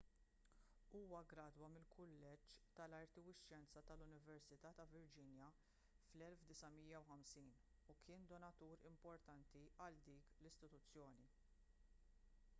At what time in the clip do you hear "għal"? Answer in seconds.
9.87-10.01